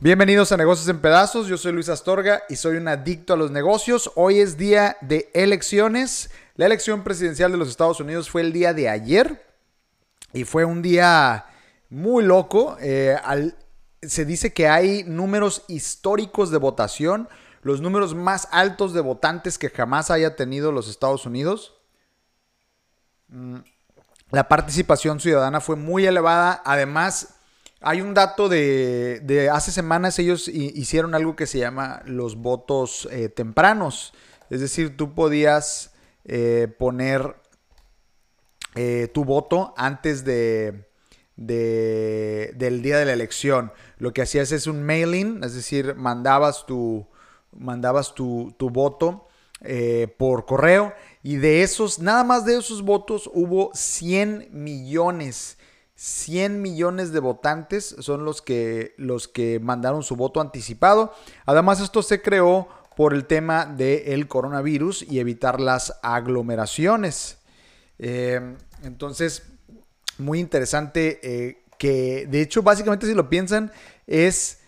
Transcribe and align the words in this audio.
Bienvenidos 0.00 0.52
a 0.52 0.56
Negocios 0.56 0.88
en 0.88 1.00
Pedazos, 1.00 1.48
yo 1.48 1.56
soy 1.58 1.72
Luis 1.72 1.88
Astorga 1.88 2.42
y 2.48 2.54
soy 2.54 2.76
un 2.76 2.86
adicto 2.86 3.32
a 3.32 3.36
los 3.36 3.50
negocios. 3.50 4.12
Hoy 4.14 4.38
es 4.38 4.56
día 4.56 4.96
de 5.00 5.28
elecciones. 5.34 6.30
La 6.54 6.66
elección 6.66 7.02
presidencial 7.02 7.50
de 7.50 7.58
los 7.58 7.68
Estados 7.68 7.98
Unidos 7.98 8.30
fue 8.30 8.42
el 8.42 8.52
día 8.52 8.72
de 8.72 8.88
ayer 8.88 9.44
y 10.32 10.44
fue 10.44 10.64
un 10.64 10.82
día 10.82 11.46
muy 11.90 12.22
loco. 12.22 12.76
Eh, 12.80 13.16
se 14.02 14.24
dice 14.24 14.52
que 14.52 14.68
hay 14.68 15.02
números 15.02 15.64
históricos 15.66 16.52
de 16.52 16.58
votación, 16.58 17.28
los 17.62 17.80
números 17.80 18.14
más 18.14 18.48
altos 18.52 18.92
de 18.92 19.00
votantes 19.00 19.58
que 19.58 19.70
jamás 19.70 20.10
haya 20.10 20.36
tenido 20.36 20.72
los 20.72 20.88
Estados 20.88 21.26
Unidos. 21.26 21.74
Mm, 23.28 23.58
la 24.30 24.48
participación 24.48 25.20
ciudadana 25.20 25.60
fue 25.60 25.76
muy 25.76 26.06
elevada, 26.06 26.62
además 26.64 27.34
hay 27.80 28.00
un 28.00 28.12
dato 28.12 28.48
de, 28.48 29.50
hace 29.52 29.70
semanas 29.70 30.18
ellos 30.18 30.48
hicieron 30.48 31.14
algo 31.14 31.36
que 31.36 31.46
se 31.46 31.58
llama 31.58 32.02
los 32.06 32.36
votos 32.36 33.08
eh, 33.12 33.28
tempranos. 33.28 34.12
Es 34.50 34.60
decir, 34.60 34.96
tú 34.96 35.14
podías 35.14 35.92
eh, 36.24 36.68
poner 36.78 37.36
eh, 38.74 39.08
tu 39.14 39.24
voto 39.24 39.74
antes 39.76 40.24
de, 40.24 40.88
del 41.36 42.82
día 42.82 42.98
de 42.98 43.04
la 43.04 43.12
elección. 43.12 43.72
Lo 43.98 44.12
que 44.12 44.22
hacías 44.22 44.50
es 44.50 44.66
un 44.66 44.82
mailing, 44.82 45.44
es 45.44 45.54
decir, 45.54 45.94
mandabas 45.94 46.66
tu, 46.66 47.06
mandabas 47.58 48.14
tu, 48.14 48.54
tu 48.58 48.70
voto 48.70 49.26
por 50.18 50.46
correo 50.46 50.92
y 51.20 51.36
de 51.36 51.62
esos, 51.62 51.98
nada 51.98 52.22
más 52.22 52.44
de 52.44 52.56
esos 52.56 52.82
votos 52.82 53.28
hubo 53.34 53.72
100 53.74 54.50
millones 54.52 55.58
100 55.98 56.62
millones 56.62 57.10
de 57.10 57.18
votantes 57.18 57.96
son 57.98 58.24
los 58.24 58.40
que, 58.40 58.94
los 58.98 59.26
que 59.26 59.58
mandaron 59.58 60.04
su 60.04 60.14
voto 60.14 60.40
anticipado. 60.40 61.12
Además, 61.44 61.80
esto 61.80 62.04
se 62.04 62.22
creó 62.22 62.68
por 62.96 63.14
el 63.14 63.26
tema 63.26 63.66
del 63.66 64.28
coronavirus 64.28 65.02
y 65.02 65.18
evitar 65.18 65.60
las 65.60 65.98
aglomeraciones. 66.04 67.38
Eh, 67.98 68.54
entonces, 68.84 69.42
muy 70.18 70.38
interesante 70.38 71.18
eh, 71.20 71.64
que, 71.78 72.28
de 72.30 72.42
hecho, 72.42 72.62
básicamente 72.62 73.08
si 73.08 73.14
lo 73.14 73.28
piensan, 73.28 73.72
es 74.06 74.60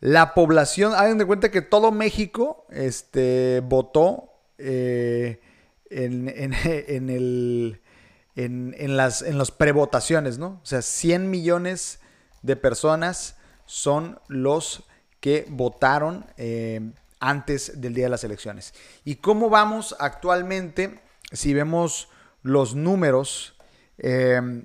la 0.00 0.34
población, 0.34 0.94
hagan 0.94 1.18
de 1.18 1.26
cuenta 1.26 1.50
que 1.50 1.62
todo 1.62 1.90
México 1.90 2.66
este, 2.70 3.62
votó 3.64 4.32
eh, 4.58 5.40
en 5.90 6.28
el 7.10 7.80
en, 8.38 8.96
las, 8.96 9.22
en 9.22 9.36
las 9.36 9.50
prevotaciones, 9.50 10.38
¿no? 10.38 10.60
O 10.62 10.66
sea, 10.66 10.80
100 10.80 11.28
millones 11.28 11.98
de 12.42 12.54
personas 12.54 13.36
son 13.66 14.20
los 14.28 14.84
que 15.20 15.44
votaron 15.48 16.24
eh, 16.36 16.92
antes 17.18 17.80
del 17.80 17.94
día 17.94 18.04
de 18.04 18.10
las 18.10 18.22
elecciones. 18.22 18.74
¿Y 19.04 19.16
cómo 19.16 19.50
vamos 19.50 19.96
actualmente? 19.98 21.00
Si 21.32 21.52
vemos 21.52 22.08
los 22.42 22.76
números, 22.76 23.56
eh, 23.98 24.62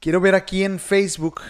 quiero 0.00 0.20
ver 0.20 0.34
aquí 0.34 0.64
en 0.64 0.78
Facebook 0.78 1.40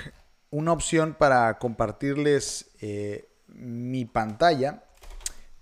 una 0.53 0.72
opción 0.72 1.14
para 1.19 1.58
compartirles 1.58 2.70
eh, 2.81 3.28
mi 3.48 4.05
pantalla. 4.05 4.84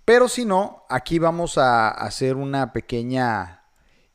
Pero 0.04 0.28
si 0.28 0.44
no, 0.44 0.84
aquí 0.90 1.18
vamos 1.18 1.56
a 1.56 1.88
hacer 1.88 2.36
una 2.36 2.72
pequeña 2.72 3.62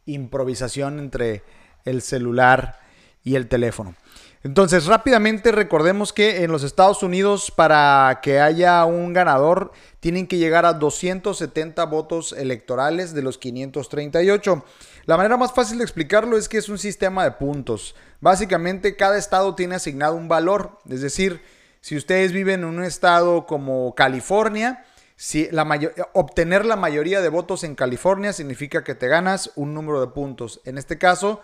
improvisación 0.05 0.99
entre 0.99 1.43
el 1.85 2.01
celular 2.01 2.79
y 3.23 3.35
el 3.35 3.47
teléfono. 3.47 3.95
Entonces, 4.45 4.85
rápidamente 4.85 5.51
recordemos 5.51 6.13
que 6.13 6.43
en 6.43 6.51
los 6.51 6.61
Estados 6.61 7.01
Unidos, 7.01 7.49
para 7.49 8.19
que 8.21 8.39
haya 8.39 8.85
un 8.85 9.11
ganador, 9.11 9.71
tienen 9.99 10.27
que 10.27 10.37
llegar 10.37 10.67
a 10.67 10.73
270 10.73 11.83
votos 11.85 12.31
electorales 12.31 13.15
de 13.15 13.23
los 13.23 13.39
538. 13.39 14.63
La 15.05 15.17
manera 15.17 15.35
más 15.37 15.51
fácil 15.51 15.79
de 15.79 15.83
explicarlo 15.83 16.37
es 16.37 16.47
que 16.47 16.59
es 16.59 16.69
un 16.69 16.77
sistema 16.77 17.23
de 17.23 17.31
puntos. 17.31 17.95
Básicamente, 18.21 18.95
cada 18.95 19.17
estado 19.17 19.55
tiene 19.55 19.73
asignado 19.73 20.13
un 20.13 20.27
valor. 20.27 20.77
Es 20.87 21.01
decir, 21.01 21.41
si 21.81 21.97
ustedes 21.97 22.31
viven 22.31 22.59
en 22.59 22.65
un 22.65 22.83
estado 22.83 23.47
como 23.47 23.95
California, 23.95 24.85
si 25.15 25.49
la 25.49 25.67
obtener 26.13 26.67
la 26.67 26.75
mayoría 26.75 27.19
de 27.19 27.29
votos 27.29 27.63
en 27.63 27.73
California 27.73 28.31
significa 28.31 28.83
que 28.83 28.93
te 28.93 29.07
ganas 29.07 29.53
un 29.55 29.73
número 29.73 30.01
de 30.01 30.07
puntos. 30.13 30.61
En 30.65 30.77
este 30.77 30.99
caso, 30.99 31.41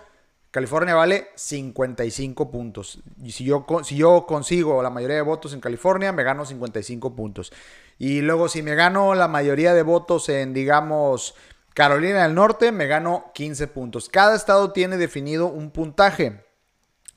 California 0.51 0.95
vale 0.95 1.29
55 1.35 2.51
puntos. 2.51 2.99
Y 3.23 3.31
si 3.31 3.45
yo, 3.45 3.65
si 3.83 3.95
yo 3.95 4.25
consigo 4.27 4.83
la 4.83 4.89
mayoría 4.89 5.15
de 5.15 5.21
votos 5.21 5.53
en 5.53 5.61
California, 5.61 6.11
me 6.11 6.23
gano 6.23 6.45
55 6.45 7.15
puntos. 7.15 7.53
Y 7.97 8.21
luego 8.21 8.49
si 8.49 8.61
me 8.61 8.75
gano 8.75 9.15
la 9.15 9.29
mayoría 9.29 9.73
de 9.73 9.83
votos 9.83 10.27
en, 10.27 10.53
digamos, 10.53 11.35
Carolina 11.73 12.23
del 12.23 12.35
Norte, 12.35 12.73
me 12.73 12.87
gano 12.87 13.31
15 13.33 13.67
puntos. 13.67 14.09
Cada 14.09 14.35
estado 14.35 14.71
tiene 14.73 14.97
definido 14.97 15.47
un 15.47 15.71
puntaje. 15.71 16.43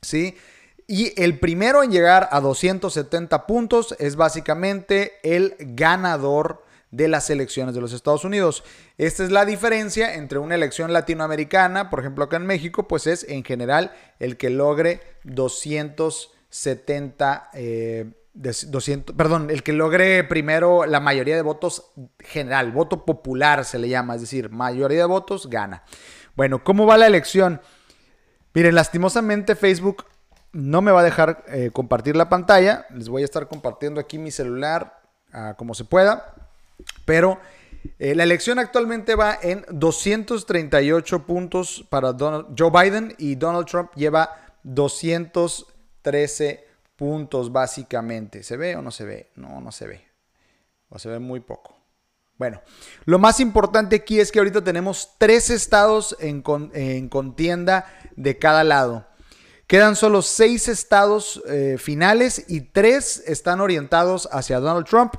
¿Sí? 0.01 0.37
Y 0.87 1.21
el 1.21 1.41
primero 1.41 1.83
en 1.83 1.91
llegar 1.91 2.29
a 2.31 2.41
270 2.41 3.47
puntos 3.47 3.97
es 3.99 4.17
básicamente 4.17 5.15
el 5.23 5.57
ganador 5.59 6.64
de 6.97 7.09
las 7.09 7.29
elecciones 7.31 7.75
de 7.75 7.81
los 7.81 7.93
Estados 7.93 8.25
Unidos. 8.25 8.63
Esta 8.99 9.25
es 9.25 9.33
la 9.33 9.45
diferencia 9.45 10.15
entre 10.15 10.39
una 10.39 10.55
elección 10.55 10.93
latinoamericana, 10.93 11.91
por 11.91 11.99
ejemplo 12.01 12.23
acá 12.25 12.37
en 12.37 12.47
México, 12.47 12.87
pues 12.87 13.09
es 13.09 13.27
en 13.29 13.43
general 13.43 13.93
el 14.21 14.37
que 14.37 14.51
logre 14.51 15.01
270, 15.25 17.51
200, 18.33 19.13
eh, 19.13 19.17
perdón, 19.17 19.51
el 19.51 19.65
que 19.65 19.73
logre 19.73 20.23
primero 20.25 20.87
la 20.87 21.01
mayoría 21.01 21.35
de 21.35 21.43
votos 21.43 21.91
general, 22.21 22.71
voto 22.71 23.05
popular 23.05 23.65
se 23.65 23.81
le 23.81 23.89
llama, 23.89 24.15
es 24.15 24.21
decir, 24.21 24.51
mayoría 24.51 24.99
de 24.99 25.07
votos 25.07 25.51
gana. 25.51 25.83
Bueno, 26.37 26.63
¿cómo 26.63 26.87
va 26.87 26.97
la 26.97 27.09
elección? 27.09 27.61
Miren, 28.55 28.77
lastimosamente 28.77 29.57
Facebook 29.57 30.05
no 30.53 30.81
me 30.81 30.93
va 30.93 31.01
a 31.01 31.05
dejar 31.05 31.43
eh, 31.49 31.71
compartir 31.73 32.15
la 32.15 32.29
pantalla. 32.29 32.87
Les 32.91 33.09
voy 33.09 33.23
a 33.23 33.25
estar 33.25 33.49
compartiendo 33.49 34.01
aquí 34.01 34.19
mi 34.19 34.31
celular 34.31 35.03
ah, 35.33 35.55
como 35.59 35.75
se 35.75 35.85
pueda. 35.85 36.44
Pero 37.05 37.41
eh, 37.99 38.15
la 38.15 38.23
elección 38.23 38.59
actualmente 38.59 39.15
va 39.15 39.39
en 39.41 39.65
238 39.71 41.27
puntos 41.27 41.85
para 41.89 42.13
Joe 42.13 42.71
Biden 42.71 43.15
y 43.19 43.35
Donald 43.35 43.67
Trump 43.67 43.93
lleva 43.95 44.31
213 44.63 46.65
puntos 46.97 47.53
básicamente. 47.53 48.43
¿Se 48.43 48.57
ve 48.57 48.77
o 48.77 48.83
no 48.83 48.91
se 48.91 49.05
ve? 49.05 49.31
No, 49.37 49.61
no 49.61 49.73
se 49.73 49.87
ve. 49.87 50.05
O 50.89 50.99
se 50.99 51.09
ve 51.09 51.19
muy 51.19 51.41
poco. 51.41 51.77
Bueno, 52.37 52.61
lo 53.05 53.19
más 53.19 53.39
importante 53.39 53.97
aquí 53.97 54.19
es 54.19 54.33
que 54.33 54.41
ahorita 54.41 54.65
tenemos 54.65 55.11
tres 55.19 55.51
estados 55.51 56.17
en 56.21 57.09
contienda 57.09 57.87
de 58.17 58.39
cada 58.39 58.65
lado. 58.65 59.07
Quedan 59.67 59.97
solo 59.97 60.21
seis 60.21 60.69
estados 60.69 61.43
eh, 61.49 61.77
finales 61.79 62.45
y 62.49 62.61
tres 62.61 63.23
están 63.27 63.63
orientados 63.63 64.29
hacia 64.31 64.61
Donald 64.61 64.87
Trump, 64.87 65.15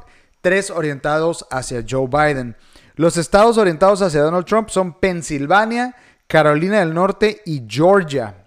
tres 0.46 0.70
orientados 0.70 1.48
hacia 1.50 1.84
Joe 1.90 2.06
Biden. 2.06 2.56
Los 2.94 3.18
estados 3.18 3.58
orientados 3.58 4.04
hacia 4.04 4.22
Donald 4.22 4.46
Trump 4.46 4.70
son 4.70 4.94
Pensilvania, 4.94 5.96
Carolina 6.28 6.82
del 6.82 6.94
Norte 6.94 7.42
y 7.48 7.64
Georgia. 7.68 8.46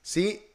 ¿Sí? 0.00 0.46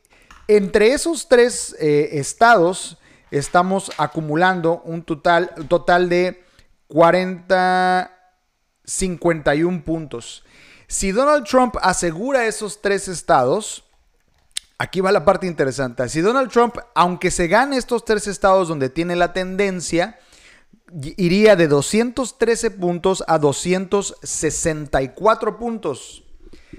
Entre 0.48 0.94
esos 0.94 1.28
tres 1.28 1.76
eh, 1.82 2.12
estados 2.14 2.98
estamos 3.30 3.92
acumulando 3.98 4.84
un 4.86 5.04
total, 5.04 5.52
total 5.68 6.08
de 6.08 6.46
40, 6.88 8.10
51 8.86 9.84
puntos. 9.84 10.46
Si 10.88 11.12
Donald 11.12 11.46
Trump 11.46 11.76
asegura 11.82 12.46
esos 12.46 12.82
tres 12.82 13.10
estados, 13.10 13.82
Aquí 14.78 15.00
va 15.00 15.14
la 15.14 15.24
parte 15.24 15.48
interesante. 15.48 16.10
Si 16.10 16.20
Donald 16.20 16.52
Trump, 16.52 16.76
aunque 16.96 17.32
se 17.32 17.48
gane 17.48 17.78
estos 17.78 18.04
tres 18.04 18.28
estados 18.28 18.68
donde 18.68 18.90
tiene 18.90 19.16
la 19.16 19.32
tendencia, 19.32 20.20
iría 21.18 21.56
de 21.56 21.68
213 21.68 22.70
puntos 22.72 23.24
a 23.28 23.38
264 23.40 25.58
puntos. 25.58 26.24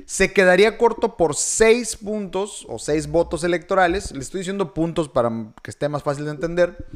Se 0.05 0.33
quedaría 0.33 0.79
corto 0.79 1.17
por 1.17 1.35
6 1.35 1.97
puntos 1.97 2.65
o 2.69 2.79
6 2.79 3.09
votos 3.09 3.43
electorales. 3.45 4.13
Le 4.13 4.21
estoy 4.21 4.41
diciendo 4.41 4.75
puntos 4.75 5.09
para 5.09 5.31
que 5.63 5.71
esté 5.71 5.89
más 5.89 6.03
fácil 6.03 6.27
de 6.27 6.33
entender. 6.33 6.87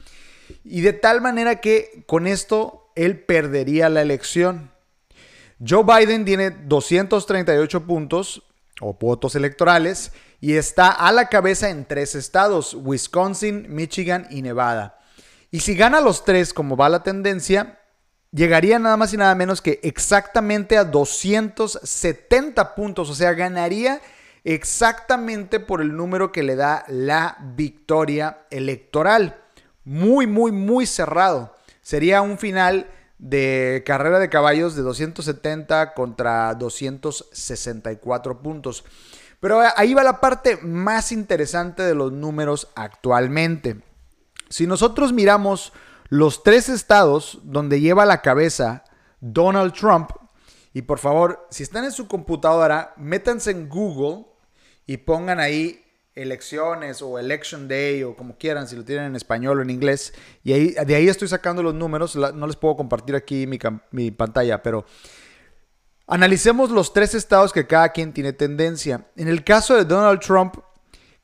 Y 0.65 0.83
de 0.83 0.93
tal 0.93 1.21
manera 1.21 1.61
que 1.61 2.05
con 2.07 2.27
esto 2.27 2.91
él 2.95 3.21
perdería 3.21 3.89
la 3.89 4.03
elección. 4.03 4.71
Joe 5.67 5.85
Biden 5.85 6.25
tiene 6.25 6.51
238 6.51 7.87
puntos 7.87 8.43
o 8.81 8.95
votos 8.95 9.35
electorales 9.35 10.13
y 10.41 10.55
está 10.55 10.91
a 10.91 11.13
la 11.13 11.29
cabeza 11.29 11.69
en 11.69 11.85
tres 11.85 12.15
estados, 12.15 12.75
Wisconsin, 12.75 13.67
Michigan 13.69 14.27
y 14.31 14.43
Nevada. 14.43 15.00
Y 15.51 15.61
si 15.61 15.75
gana 15.75 16.01
los 16.01 16.25
tres 16.25 16.55
como 16.55 16.77
va 16.77 16.89
la 16.89 17.03
tendencia, 17.03 17.81
llegaría 18.33 18.79
nada 18.79 18.97
más 18.97 19.13
y 19.13 19.17
nada 19.17 19.35
menos 19.35 19.61
que 19.61 19.81
exactamente 19.83 20.77
a 20.77 20.85
270 20.85 22.75
puntos, 22.75 23.11
o 23.11 23.15
sea, 23.15 23.33
ganaría 23.33 24.01
exactamente 24.45 25.61
por 25.61 25.81
el 25.81 25.97
número 25.97 26.33
que 26.33 26.43
le 26.43 26.57
da 26.57 26.85
la 26.89 27.37
victoria 27.55 28.47
electoral. 28.51 29.43
Muy, 29.85 30.27
muy, 30.27 30.53
muy 30.53 30.87
cerrado. 30.87 31.55
Sería 31.83 32.23
un 32.23 32.39
final 32.39 32.87
de 33.19 33.83
carrera 33.85 34.19
de 34.19 34.31
caballos 34.31 34.75
de 34.77 34.83
270 34.83 35.95
contra 35.95 36.55
264 36.55 38.41
puntos. 38.41 38.85
Pero 39.41 39.61
ahí 39.77 39.95
va 39.95 40.03
la 40.03 40.21
parte 40.21 40.59
más 40.59 41.13
interesante 41.13 41.83
de 41.83 41.95
los 41.95 42.13
números 42.13 42.69
actualmente. 42.75 43.77
Si 44.51 44.67
nosotros 44.67 45.13
miramos 45.13 45.73
los 46.09 46.43
tres 46.43 46.69
estados 46.69 47.39
donde 47.45 47.81
lleva 47.81 48.05
la 48.05 48.21
cabeza 48.21 48.85
Donald 49.21 49.73
Trump, 49.73 50.11
y 50.73 50.83
por 50.83 50.99
favor, 50.99 51.47
si 51.51 51.63
están 51.63 51.85
en 51.85 51.93
su 51.93 52.07
computadora, 52.07 52.93
métanse 52.97 53.51
en 53.51 53.69
Google 53.69 54.27
y 54.87 54.99
pongan 54.99 55.41
ahí 55.41 55.85
elecciones 56.15 57.01
o 57.03 57.19
election 57.19 57.69
day 57.69 58.03
o 58.03 58.15
como 58.17 58.37
quieran, 58.37 58.69
si 58.69 58.77
lo 58.77 58.85
tienen 58.85 59.07
en 59.07 59.17
español 59.17 59.59
o 59.59 59.63
en 59.63 59.71
inglés. 59.71 60.13
Y 60.45 60.73
de 60.73 60.95
ahí 60.95 61.09
estoy 61.09 61.29
sacando 61.29 61.63
los 61.63 61.75
números. 61.75 62.15
No 62.17 62.47
les 62.47 62.57
puedo 62.57 62.77
compartir 62.77 63.17
aquí 63.17 63.47
mi 63.47 64.11
pantalla, 64.11 64.63
pero 64.63 64.85
analicemos 66.07 66.71
los 66.71 66.93
tres 66.93 67.15
estados 67.15 67.53
que 67.53 67.67
cada 67.67 67.91
quien 67.91 68.13
tiene 68.13 68.33
tendencia. 68.33 69.07
En 69.17 69.29
el 69.29 69.45
caso 69.45 69.77
de 69.77 69.85
Donald 69.85 70.21
Trump, 70.21 70.57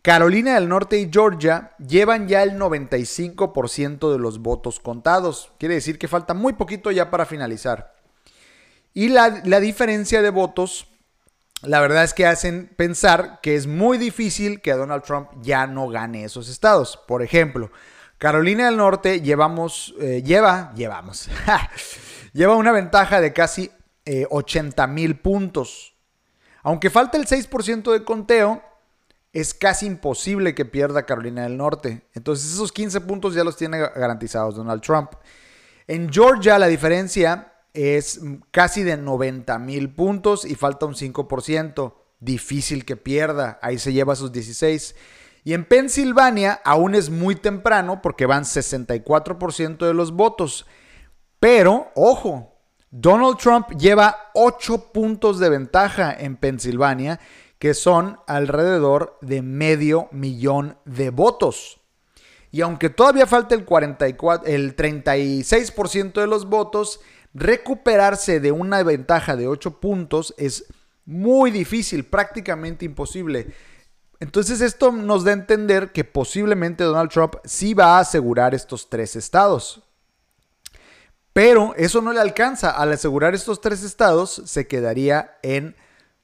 Carolina 0.07 0.55
del 0.55 0.69
Norte 0.69 1.01
y 1.01 1.11
Georgia 1.13 1.73
llevan 1.85 2.29
ya 2.29 2.45
el 2.45 2.53
95% 2.53 4.13
de 4.13 4.21
los 4.21 4.39
votos 4.39 4.79
contados. 4.79 5.51
Quiere 5.59 5.75
decir 5.75 5.99
que 5.99 6.07
falta 6.07 6.33
muy 6.33 6.53
poquito 6.53 6.93
ya 6.93 7.11
para 7.11 7.27
finalizar. 7.27 7.93
Y 8.95 9.09
la, 9.09 9.43
la 9.45 9.59
diferencia 9.59 10.23
de 10.23 10.31
votos 10.31 10.87
la 11.63 11.81
verdad 11.81 12.05
es 12.05 12.15
que 12.15 12.25
hacen 12.25 12.73
pensar 12.77 13.41
que 13.43 13.57
es 13.57 13.67
muy 13.67 13.99
difícil 13.99 14.61
que 14.61 14.75
Donald 14.75 15.03
Trump 15.03 15.29
ya 15.43 15.67
no 15.67 15.89
gane 15.89 16.23
esos 16.23 16.49
estados. 16.49 16.97
Por 17.09 17.21
ejemplo, 17.25 17.73
Carolina 18.17 18.67
del 18.67 18.77
Norte 18.77 19.23
llevamos, 19.23 19.93
eh, 19.99 20.23
lleva, 20.25 20.73
llevamos, 20.77 21.29
lleva 22.33 22.55
una 22.55 22.71
ventaja 22.71 23.21
de 23.21 23.33
casi 23.33 23.73
80 24.31 24.85
eh, 24.85 24.87
mil 24.87 25.19
puntos. 25.19 25.97
Aunque 26.63 26.91
falta 26.91 27.19
el 27.19 27.27
6% 27.27 27.91
de 27.91 28.05
conteo, 28.05 28.63
es 29.37 29.53
casi 29.53 29.85
imposible 29.85 30.55
que 30.55 30.65
pierda 30.65 31.05
Carolina 31.05 31.43
del 31.43 31.59
Norte. 31.59 32.07
Entonces 32.15 32.55
esos 32.55 32.73
15 32.73 33.03
puntos 33.03 33.35
ya 33.35 33.45
los 33.45 33.55
tiene 33.55 33.79
garantizados 33.79 34.57
Donald 34.57 34.81
Trump. 34.81 35.11
En 35.87 36.11
Georgia 36.11 36.59
la 36.59 36.69
diferencia 36.69 37.53
es 37.75 38.19
casi 38.51 38.83
de 38.83 38.97
90 38.97 39.59
mil 39.59 39.95
puntos 39.95 40.47
y 40.47 40.55
falta 40.55 40.87
un 40.87 40.95
5%. 40.95 41.95
Difícil 42.19 42.87
que 42.87 42.97
pierda, 42.97 43.59
ahí 43.61 43.79
se 43.79 43.93
lleva 43.93 44.17
sus 44.17 44.33
16. 44.33 44.97
Y 45.45 45.53
en 45.53 45.67
Pensilvania 45.67 46.63
aún 46.65 46.95
es 46.95 47.11
muy 47.11 47.37
temprano 47.37 48.01
porque 48.01 48.25
van 48.25 48.45
64% 48.45 49.87
de 49.87 49.93
los 49.93 50.13
votos. 50.13 50.65
Pero, 51.39 51.93
ojo, 51.95 52.59
Donald 52.91 53.37
Trump 53.37 53.69
lleva 53.77 54.31
8 54.33 54.93
puntos 54.95 55.39
de 55.39 55.51
ventaja 55.51 56.17
en 56.19 56.37
Pensilvania, 56.37 57.21
que 57.59 57.75
son 57.75 58.19
alrededor 58.27 59.19
de 59.21 59.43
medio 59.43 60.09
millón 60.13 60.79
de 60.85 61.11
votos. 61.11 61.81
Y 62.51 62.61
aunque 62.61 62.91
todavía 62.91 63.27
falta 63.27 63.55
el, 63.55 63.65
44, 63.65 64.47
el 64.47 64.77
36% 64.77 66.13
de 66.21 66.27
los 66.27 66.49
votos, 66.49 67.01
recuperarse 67.35 68.41
de 68.41 68.53
una 68.53 68.83
ventaja 68.83 69.37
de 69.37 69.49
8 69.49 69.81
puntos 69.81 70.35
es 70.39 70.67
muy 71.05 71.51
difícil, 71.51 72.05
prácticamente 72.05 72.85
imposible. 72.85 73.55
Entonces 74.21 74.61
esto 74.61 74.93
nos 74.93 75.25
da 75.25 75.31
a 75.31 75.35
entender 75.35 75.93
que 75.93 76.05
posiblemente 76.05 76.85
Donald 76.85 77.11
Trump 77.11 77.35
sí 77.45 77.75
va 77.75 77.97
a 77.97 78.01
asegurar 78.01 78.55
estos 78.55 78.89
tres 78.89 79.17
estados. 79.17 79.83
Pero 81.33 81.75
eso 81.77 82.01
no 82.01 82.15
le 82.15 82.21
alcanza. 82.21 82.71
Al 82.71 82.93
asegurar 82.93 83.35
estos 83.35 83.61
tres 83.61 83.83
estados 83.83 84.43
se 84.47 84.67
quedaría 84.67 85.37
en 85.43 85.77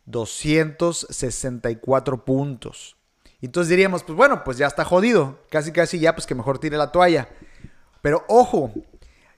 264 0.07 2.25
puntos. 2.25 2.97
Entonces 3.41 3.71
diríamos, 3.71 4.05
pues 4.05 4.17
bueno, 4.17 4.45
pues 4.45 4.57
ya 4.57 4.69
está 4.69 4.85
jodido. 4.85 5.41
Casi 5.51 5.73
casi 5.73 5.99
ya, 5.99 6.15
pues 6.15 6.27
que 6.27 6.35
mejor 6.35 6.59
tire 6.59 6.77
la 6.77 6.93
toalla. 6.93 7.29
Pero 8.01 8.25
ojo, 8.29 8.73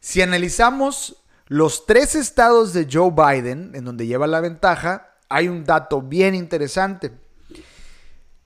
si 0.01 0.21
analizamos 0.21 1.25
los 1.47 1.87
tres 1.87 2.15
estados 2.15 2.73
de 2.73 2.89
Joe 2.91 3.11
Biden, 3.11 3.73
en 3.75 3.85
donde 3.85 4.07
lleva 4.07 4.27
la 4.27 4.41
ventaja, 4.41 5.17
hay 5.29 5.49
un 5.49 5.65
dato 5.65 6.03
bien 6.03 6.35
interesante. 6.35 7.13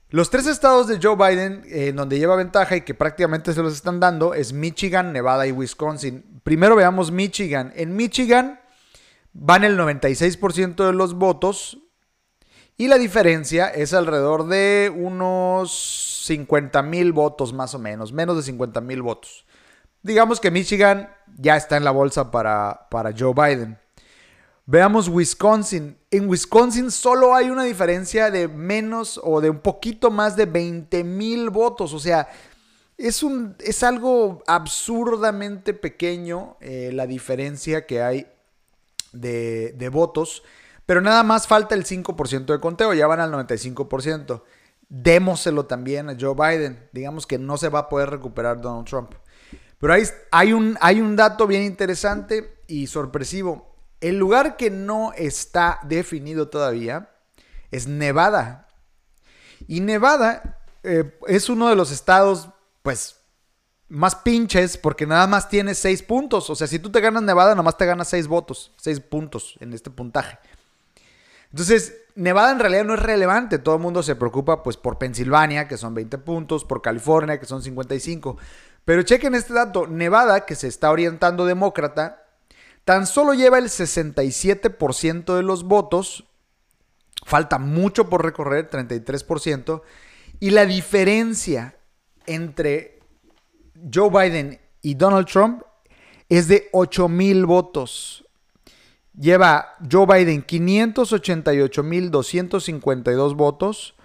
Los 0.09 0.29
tres 0.29 0.47
estados 0.47 0.87
de 0.87 0.99
Joe 1.01 1.15
Biden, 1.15 1.63
en 1.67 1.95
donde 1.95 2.17
lleva 2.17 2.35
ventaja 2.35 2.77
y 2.77 2.81
que 2.81 2.95
prácticamente 2.95 3.53
se 3.53 3.61
los 3.61 3.73
están 3.73 3.99
dando, 3.99 4.33
es 4.33 4.53
Michigan, 4.53 5.13
Nevada 5.13 5.45
y 5.45 5.51
Wisconsin. 5.51 6.41
Primero 6.43 6.75
veamos 6.75 7.11
Michigan. 7.11 7.71
En 7.75 7.95
Michigan 7.95 8.59
van 9.33 9.63
el 9.63 9.77
96% 9.77 10.85
de 10.85 10.93
los 10.93 11.13
votos 11.13 11.77
y 12.79 12.87
la 12.87 12.97
diferencia 12.97 13.67
es 13.67 13.93
alrededor 13.93 14.47
de 14.47 14.89
unos 14.95 16.23
50 16.27 16.81
mil 16.81 17.11
votos 17.11 17.51
más 17.51 17.75
o 17.75 17.79
menos, 17.79 18.13
menos 18.13 18.37
de 18.37 18.43
50 18.43 18.79
mil 18.79 19.01
votos. 19.01 19.45
Digamos 20.01 20.39
que 20.39 20.49
Michigan 20.49 21.09
ya 21.37 21.57
está 21.57 21.75
en 21.75 21.83
la 21.83 21.91
bolsa 21.91 22.31
para, 22.31 22.87
para 22.89 23.11
Joe 23.11 23.33
Biden. 23.33 23.77
Veamos 24.65 25.09
Wisconsin. 25.09 25.97
En 26.09 26.29
Wisconsin 26.29 26.89
solo 26.89 27.35
hay 27.35 27.49
una 27.49 27.65
diferencia 27.65 28.31
de 28.31 28.47
menos 28.47 29.19
o 29.21 29.41
de 29.41 29.49
un 29.49 29.59
poquito 29.59 30.09
más 30.09 30.37
de 30.37 30.45
20 30.45 31.03
mil 31.03 31.49
votos. 31.49 31.93
O 31.93 31.99
sea, 31.99 32.29
es, 32.97 33.23
un, 33.23 33.57
es 33.59 33.83
algo 33.83 34.41
absurdamente 34.47 35.73
pequeño 35.73 36.55
eh, 36.61 36.91
la 36.93 37.07
diferencia 37.07 37.85
que 37.85 38.01
hay 38.01 38.25
de, 39.11 39.73
de, 39.73 39.89
votos. 39.89 40.43
Pero 40.89 41.01
nada 41.01 41.21
más 41.21 41.45
falta 41.45 41.75
el 41.75 41.85
5% 41.85 42.45
de 42.45 42.59
conteo. 42.59 42.95
Ya 42.95 43.05
van 43.05 43.19
al 43.19 43.31
95%. 43.31 44.41
Démoselo 44.89 45.67
también 45.67 46.09
a 46.09 46.17
Joe 46.19 46.33
Biden. 46.33 46.89
Digamos 46.91 47.27
que 47.27 47.37
no 47.37 47.57
se 47.57 47.69
va 47.69 47.81
a 47.81 47.89
poder 47.89 48.09
recuperar 48.09 48.59
Donald 48.59 48.87
Trump. 48.87 49.13
Pero 49.77 49.93
hay, 49.93 50.01
hay, 50.31 50.51
un, 50.51 50.79
hay 50.81 50.99
un 50.99 51.15
dato 51.15 51.45
bien 51.45 51.61
interesante 51.61 52.63
y 52.65 52.87
sorpresivo. 52.87 53.75
El 54.01 54.17
lugar 54.17 54.57
que 54.57 54.71
no 54.71 55.13
está 55.13 55.79
definido 55.83 56.49
todavía 56.49 57.11
es 57.69 57.85
Nevada. 57.85 58.67
Y 59.67 59.81
Nevada 59.81 60.57
eh, 60.81 61.19
es 61.27 61.49
uno 61.49 61.69
de 61.69 61.75
los 61.75 61.91
estados, 61.91 62.49
pues, 62.81 63.17
más 63.89 64.15
pinches 64.15 64.75
porque 64.75 65.05
nada 65.05 65.27
más 65.27 65.49
tiene 65.49 65.75
seis 65.75 66.01
puntos. 66.01 66.49
O 66.49 66.55
sea, 66.55 66.65
si 66.65 66.79
tú 66.79 66.91
te 66.91 66.99
ganas 66.99 67.21
Nevada, 67.21 67.51
nada 67.51 67.61
más 67.61 67.77
te 67.77 67.85
ganas 67.85 68.07
seis 68.07 68.27
votos, 68.27 68.73
seis 68.79 68.99
puntos 68.99 69.55
en 69.59 69.73
este 69.73 69.91
puntaje. 69.91 70.39
Entonces, 71.51 71.95
Nevada 72.15 72.51
en 72.51 72.59
realidad 72.59 72.83
no 72.83 72.95
es 72.95 72.99
relevante. 72.99 73.59
Todo 73.59 73.75
el 73.75 73.81
mundo 73.81 74.03
se 74.03 74.15
preocupa 74.15 74.61
pues 74.61 74.77
por 74.77 74.97
Pensilvania, 74.97 75.67
que 75.67 75.77
son 75.77 75.93
20 75.93 76.17
puntos, 76.19 76.65
por 76.65 76.81
California, 76.81 77.39
que 77.39 77.45
son 77.45 77.61
55. 77.61 78.37
Pero 78.85 79.03
chequen 79.03 79.35
este 79.35 79.53
dato, 79.53 79.87
Nevada, 79.87 80.45
que 80.45 80.55
se 80.55 80.67
está 80.67 80.91
orientando 80.91 81.45
demócrata, 81.45 82.25
tan 82.85 83.05
solo 83.07 83.33
lleva 83.33 83.57
el 83.57 83.65
67% 83.65 85.35
de 85.35 85.43
los 85.43 85.63
votos, 85.63 86.25
falta 87.25 87.59
mucho 87.59 88.09
por 88.09 88.23
recorrer, 88.23 88.69
33%, 88.69 89.81
y 90.39 90.49
la 90.49 90.65
diferencia 90.65 91.77
entre 92.25 92.99
Joe 93.93 94.09
Biden 94.09 94.59
y 94.81 94.95
Donald 94.95 95.27
Trump 95.27 95.61
es 96.29 96.47
de 96.47 96.69
8 96.71 97.07
mil 97.09 97.45
votos. 97.45 98.25
Lleva 99.19 99.75
Joe 99.91 100.05
Biden 100.05 100.47
588.252 100.47 103.35
votos 103.35 103.95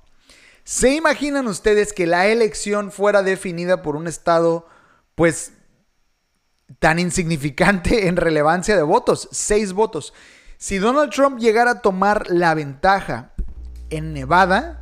¿Se 0.64 0.96
imaginan 0.96 1.46
ustedes 1.46 1.94
que 1.94 2.08
la 2.08 2.26
elección 2.28 2.92
fuera 2.92 3.22
definida 3.22 3.84
por 3.84 3.96
un 3.96 4.08
estado, 4.08 4.66
pues, 5.14 5.54
tan 6.80 6.98
insignificante 6.98 8.08
en 8.08 8.16
relevancia 8.16 8.76
de 8.76 8.82
votos? 8.82 9.30
Seis 9.32 9.72
votos. 9.74 10.14
Si 10.62 10.78
Donald 10.78 11.12
Trump 11.12 11.40
llegara 11.40 11.72
a 11.72 11.82
tomar 11.82 12.30
la 12.30 12.54
ventaja 12.54 13.31
en 13.92 14.14
Nevada, 14.14 14.82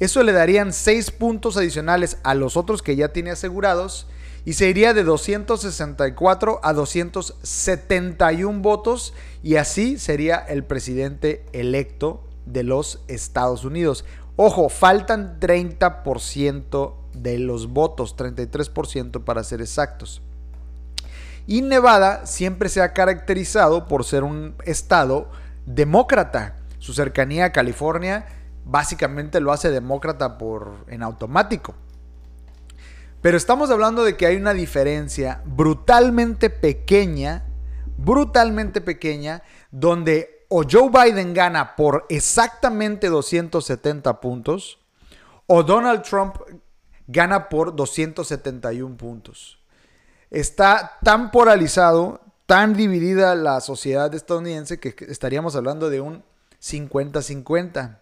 eso 0.00 0.22
le 0.22 0.32
darían 0.32 0.72
seis 0.72 1.10
puntos 1.10 1.56
adicionales 1.56 2.18
a 2.24 2.34
los 2.34 2.56
otros 2.56 2.82
que 2.82 2.96
ya 2.96 3.12
tiene 3.12 3.30
asegurados 3.30 4.08
y 4.44 4.52
se 4.52 4.68
iría 4.68 4.92
de 4.94 5.04
264 5.04 6.60
a 6.62 6.72
271 6.72 8.60
votos 8.60 9.14
y 9.42 9.56
así 9.56 9.98
sería 9.98 10.36
el 10.36 10.64
presidente 10.64 11.44
electo 11.52 12.22
de 12.44 12.62
los 12.62 13.00
Estados 13.08 13.64
Unidos. 13.64 14.04
Ojo, 14.36 14.68
faltan 14.68 15.40
30% 15.40 16.94
de 17.14 17.38
los 17.38 17.68
votos, 17.68 18.16
33% 18.16 19.24
para 19.24 19.42
ser 19.42 19.62
exactos. 19.62 20.20
Y 21.46 21.62
Nevada 21.62 22.26
siempre 22.26 22.68
se 22.68 22.82
ha 22.82 22.92
caracterizado 22.92 23.86
por 23.86 24.04
ser 24.04 24.24
un 24.24 24.54
estado 24.64 25.30
demócrata. 25.64 26.56
Su 26.78 26.92
cercanía 26.92 27.46
a 27.46 27.52
California 27.52 28.26
básicamente 28.66 29.40
lo 29.40 29.52
hace 29.52 29.70
demócrata 29.70 30.36
por 30.36 30.84
en 30.88 31.02
automático. 31.02 31.74
Pero 33.22 33.36
estamos 33.36 33.70
hablando 33.70 34.04
de 34.04 34.16
que 34.16 34.26
hay 34.26 34.36
una 34.36 34.52
diferencia 34.52 35.40
brutalmente 35.46 36.50
pequeña, 36.50 37.44
brutalmente 37.96 38.80
pequeña, 38.80 39.42
donde 39.70 40.46
o 40.48 40.62
Joe 40.70 40.90
Biden 40.90 41.32
gana 41.32 41.74
por 41.76 42.06
exactamente 42.08 43.08
270 43.08 44.20
puntos, 44.20 44.78
o 45.46 45.62
Donald 45.62 46.02
Trump 46.02 46.36
gana 47.06 47.48
por 47.48 47.74
271 47.74 48.96
puntos. 48.96 49.58
Está 50.30 50.98
tan 51.02 51.30
polarizado, 51.30 52.20
tan 52.46 52.74
dividida 52.74 53.34
la 53.34 53.60
sociedad 53.60 54.12
estadounidense 54.14 54.80
que 54.80 54.94
estaríamos 55.08 55.56
hablando 55.56 55.88
de 55.88 56.00
un 56.00 56.24
50-50. 56.60 57.98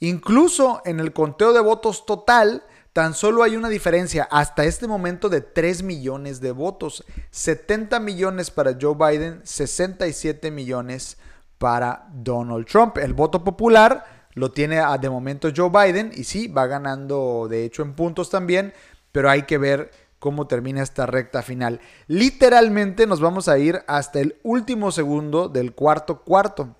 Incluso 0.00 0.80
en 0.84 0.98
el 0.98 1.12
conteo 1.12 1.52
de 1.52 1.60
votos 1.60 2.06
total, 2.06 2.64
tan 2.92 3.14
solo 3.14 3.42
hay 3.42 3.56
una 3.56 3.68
diferencia 3.68 4.26
hasta 4.30 4.64
este 4.64 4.88
momento 4.88 5.28
de 5.28 5.42
3 5.42 5.82
millones 5.82 6.40
de 6.40 6.52
votos. 6.52 7.04
70 7.30 8.00
millones 8.00 8.50
para 8.50 8.76
Joe 8.80 8.94
Biden, 8.94 9.40
67 9.44 10.50
millones 10.50 11.18
para 11.58 12.08
Donald 12.12 12.66
Trump. 12.66 12.96
El 12.96 13.12
voto 13.12 13.44
popular 13.44 14.28
lo 14.32 14.50
tiene 14.50 14.80
de 15.00 15.10
momento 15.10 15.50
Joe 15.54 15.70
Biden 15.70 16.12
y 16.14 16.24
sí, 16.24 16.48
va 16.48 16.66
ganando 16.66 17.46
de 17.48 17.64
hecho 17.64 17.82
en 17.82 17.94
puntos 17.94 18.30
también, 18.30 18.72
pero 19.12 19.28
hay 19.28 19.42
que 19.42 19.58
ver 19.58 19.90
cómo 20.18 20.46
termina 20.46 20.82
esta 20.82 21.06
recta 21.06 21.42
final. 21.42 21.80
Literalmente 22.06 23.06
nos 23.06 23.20
vamos 23.20 23.48
a 23.48 23.58
ir 23.58 23.82
hasta 23.86 24.20
el 24.20 24.36
último 24.42 24.92
segundo 24.92 25.48
del 25.48 25.74
cuarto 25.74 26.22
cuarto. 26.22 26.76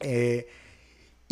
Eh, 0.00 0.48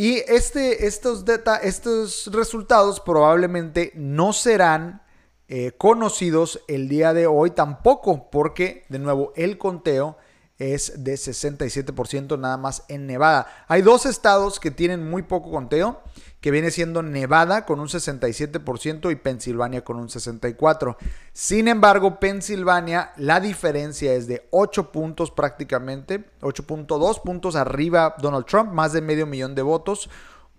y 0.00 0.24
este, 0.28 0.86
estos, 0.86 1.26
estos 1.62 2.30
resultados 2.32 3.00
probablemente 3.00 3.92
no 3.94 4.32
serán 4.32 5.02
eh, 5.46 5.72
conocidos 5.76 6.64
el 6.68 6.88
día 6.88 7.12
de 7.12 7.26
hoy 7.26 7.50
tampoco, 7.50 8.30
porque 8.30 8.86
de 8.88 8.98
nuevo 8.98 9.34
el 9.36 9.58
conteo 9.58 10.16
es 10.60 11.02
de 11.02 11.14
67% 11.14 12.38
nada 12.38 12.56
más 12.58 12.84
en 12.88 13.06
Nevada. 13.06 13.46
Hay 13.66 13.82
dos 13.82 14.06
estados 14.06 14.60
que 14.60 14.70
tienen 14.70 15.08
muy 15.08 15.22
poco 15.22 15.50
conteo, 15.50 16.02
que 16.40 16.50
viene 16.50 16.70
siendo 16.70 17.02
Nevada 17.02 17.64
con 17.64 17.80
un 17.80 17.88
67% 17.88 19.10
y 19.10 19.16
Pensilvania 19.16 19.82
con 19.82 19.96
un 19.96 20.08
64%. 20.08 20.96
Sin 21.32 21.66
embargo, 21.66 22.20
Pensilvania, 22.20 23.12
la 23.16 23.40
diferencia 23.40 24.12
es 24.12 24.26
de 24.26 24.46
8 24.50 24.92
puntos 24.92 25.30
prácticamente, 25.30 26.26
8.2 26.42 27.22
puntos 27.22 27.56
arriba 27.56 28.14
Donald 28.20 28.44
Trump, 28.44 28.70
más 28.72 28.92
de 28.92 29.00
medio 29.00 29.26
millón 29.26 29.54
de 29.54 29.62
votos, 29.62 30.10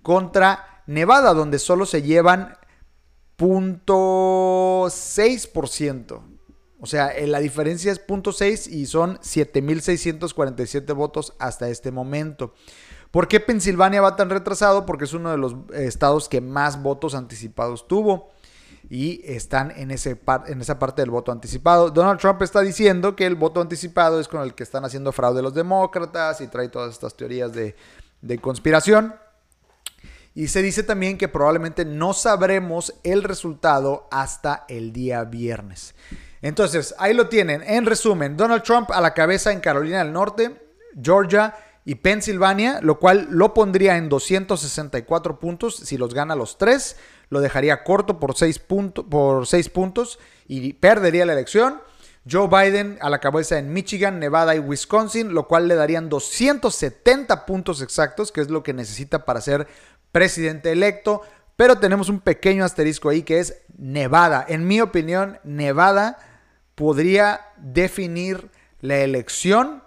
contra 0.01 0.81
Nevada, 0.87 1.35
donde 1.35 1.59
solo 1.59 1.85
se 1.85 2.01
llevan 2.01 2.57
0.6%. 3.37 6.30
O 6.81 6.87
sea, 6.87 7.09
eh, 7.09 7.27
la 7.27 7.39
diferencia 7.39 7.91
es 7.91 8.05
0.6 8.05 8.67
y 8.67 8.87
son 8.87 9.19
7.647 9.19 10.95
votos 10.95 11.33
hasta 11.37 11.69
este 11.69 11.91
momento. 11.91 12.53
¿Por 13.11 13.27
qué 13.27 13.39
Pensilvania 13.39 14.01
va 14.01 14.15
tan 14.15 14.31
retrasado? 14.31 14.85
Porque 14.87 15.05
es 15.05 15.13
uno 15.13 15.29
de 15.29 15.37
los 15.37 15.53
eh, 15.53 15.85
estados 15.85 16.27
que 16.27 16.41
más 16.41 16.81
votos 16.81 17.13
anticipados 17.13 17.87
tuvo 17.87 18.31
y 18.89 19.21
están 19.25 19.71
en, 19.77 19.91
ese 19.91 20.19
en 20.47 20.59
esa 20.59 20.79
parte 20.79 21.03
del 21.03 21.11
voto 21.11 21.31
anticipado. 21.31 21.91
Donald 21.91 22.19
Trump 22.19 22.41
está 22.41 22.61
diciendo 22.61 23.15
que 23.15 23.27
el 23.27 23.35
voto 23.35 23.61
anticipado 23.61 24.19
es 24.19 24.27
con 24.27 24.41
el 24.41 24.55
que 24.55 24.63
están 24.63 24.83
haciendo 24.83 25.11
fraude 25.11 25.43
los 25.43 25.53
demócratas 25.53 26.41
y 26.41 26.47
trae 26.47 26.69
todas 26.69 26.93
estas 26.93 27.15
teorías 27.15 27.53
de, 27.53 27.75
de 28.21 28.39
conspiración. 28.39 29.13
Y 30.33 30.47
se 30.47 30.63
dice 30.63 30.81
también 30.81 31.19
que 31.19 31.27
probablemente 31.27 31.85
no 31.85 32.13
sabremos 32.13 32.95
el 33.03 33.23
resultado 33.23 34.07
hasta 34.09 34.65
el 34.67 34.93
día 34.93 35.23
viernes. 35.25 35.93
Entonces, 36.41 36.95
ahí 36.97 37.13
lo 37.13 37.27
tienen. 37.27 37.61
En 37.65 37.85
resumen, 37.85 38.35
Donald 38.35 38.63
Trump 38.63 38.91
a 38.91 39.01
la 39.01 39.13
cabeza 39.13 39.51
en 39.51 39.59
Carolina 39.59 39.99
del 39.99 40.13
Norte, 40.13 40.59
Georgia 41.01 41.55
y 41.85 41.95
Pensilvania, 41.95 42.79
lo 42.81 42.99
cual 42.99 43.27
lo 43.29 43.53
pondría 43.53 43.97
en 43.97 44.09
264 44.09 45.39
puntos. 45.39 45.75
Si 45.75 45.97
los 45.97 46.13
gana 46.13 46.35
los 46.35 46.57
tres, 46.57 46.97
lo 47.29 47.41
dejaría 47.41 47.83
corto 47.83 48.19
por 48.19 48.35
6 48.35 48.59
por 48.59 49.47
puntos 49.73 50.19
y 50.47 50.73
perdería 50.73 51.25
la 51.25 51.33
elección. 51.33 51.81
Joe 52.29 52.47
Biden 52.47 52.99
a 53.01 53.09
la 53.09 53.19
cabeza 53.19 53.57
en 53.57 53.73
Michigan, 53.73 54.19
Nevada 54.19 54.55
y 54.55 54.59
Wisconsin, 54.59 55.33
lo 55.33 55.47
cual 55.47 55.67
le 55.67 55.73
darían 55.73 56.07
270 56.07 57.47
puntos 57.47 57.81
exactos, 57.81 58.31
que 58.31 58.41
es 58.41 58.49
lo 58.51 58.61
que 58.61 58.73
necesita 58.73 59.25
para 59.25 59.41
ser 59.41 59.67
presidente 60.11 60.71
electo. 60.71 61.21
Pero 61.55 61.79
tenemos 61.79 62.09
un 62.09 62.19
pequeño 62.19 62.63
asterisco 62.63 63.09
ahí 63.09 63.23
que 63.23 63.39
es 63.39 63.63
Nevada. 63.75 64.45
En 64.47 64.67
mi 64.67 64.81
opinión, 64.81 65.39
Nevada 65.43 66.19
podría 66.81 67.41
definir 67.57 68.49
la 68.79 68.97
elección 69.01 69.83